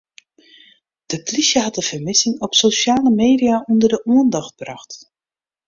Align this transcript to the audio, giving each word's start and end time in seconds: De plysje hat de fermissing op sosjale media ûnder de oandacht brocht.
De 1.11 1.17
plysje 1.23 1.59
hat 1.59 1.75
de 1.75 1.81
fermissing 1.89 2.35
op 2.45 2.51
sosjale 2.61 3.09
media 3.21 3.55
ûnder 3.71 3.89
de 3.93 3.99
oandacht 4.11 4.55
brocht. 4.61 4.91